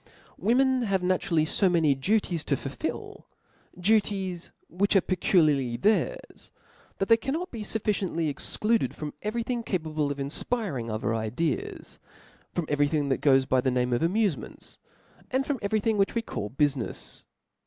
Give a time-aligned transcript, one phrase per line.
[0.39, 3.25] Women have naturally fo many duties to fulfil^
[3.79, 6.49] fluties which are peculiarly theirs,
[6.97, 11.13] that they can not be fufficiently excluded from every thing capa ble of infpiring other
[11.13, 11.99] ideas;
[12.51, 14.77] from every thing that ^oes by the qameof amufementsj
[15.29, 17.21] and frooi every thing which we call bufinefs.